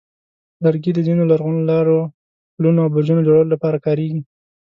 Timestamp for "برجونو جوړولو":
2.93-3.53